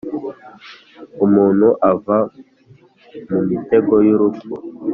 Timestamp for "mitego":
3.49-3.93